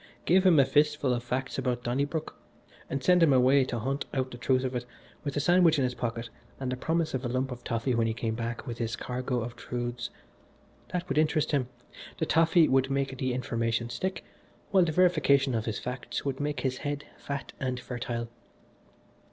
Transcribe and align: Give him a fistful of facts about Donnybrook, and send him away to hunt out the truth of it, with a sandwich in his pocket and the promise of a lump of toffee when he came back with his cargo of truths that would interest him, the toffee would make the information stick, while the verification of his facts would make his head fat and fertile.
Give 0.25 0.43
him 0.47 0.59
a 0.59 0.65
fistful 0.65 1.13
of 1.13 1.23
facts 1.23 1.59
about 1.59 1.83
Donnybrook, 1.83 2.35
and 2.89 3.03
send 3.03 3.21
him 3.21 3.31
away 3.31 3.63
to 3.65 3.77
hunt 3.77 4.05
out 4.15 4.31
the 4.31 4.37
truth 4.39 4.63
of 4.63 4.73
it, 4.75 4.83
with 5.23 5.37
a 5.37 5.39
sandwich 5.39 5.77
in 5.77 5.83
his 5.83 5.93
pocket 5.93 6.29
and 6.59 6.71
the 6.71 6.75
promise 6.75 7.13
of 7.13 7.23
a 7.23 7.27
lump 7.29 7.51
of 7.51 7.63
toffee 7.63 7.93
when 7.93 8.07
he 8.07 8.13
came 8.15 8.33
back 8.33 8.65
with 8.65 8.79
his 8.79 8.95
cargo 8.95 9.41
of 9.41 9.55
truths 9.55 10.09
that 10.91 11.07
would 11.07 11.19
interest 11.19 11.51
him, 11.51 11.69
the 12.17 12.25
toffee 12.25 12.67
would 12.67 12.89
make 12.89 13.15
the 13.19 13.31
information 13.31 13.91
stick, 13.91 14.25
while 14.71 14.83
the 14.85 14.91
verification 14.91 15.53
of 15.53 15.65
his 15.65 15.77
facts 15.77 16.25
would 16.25 16.39
make 16.39 16.61
his 16.61 16.77
head 16.79 17.05
fat 17.19 17.53
and 17.59 17.79
fertile. 17.79 18.27